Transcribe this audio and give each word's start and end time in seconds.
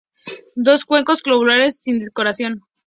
Dos 0.55 0.85
cuencos 0.85 1.21
globulares 1.21 1.79
sin 1.79 1.99
decoración. 1.99 2.63